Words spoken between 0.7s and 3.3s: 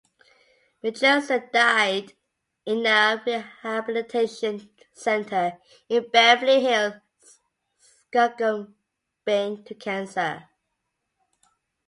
Mitchelson died in a